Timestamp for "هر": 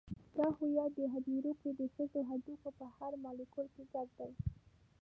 2.95-3.11